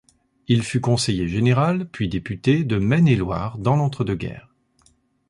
[0.47, 4.49] Il fut conseiller général puis député de Maine-et-Loire dans l'entre-deux-guerres.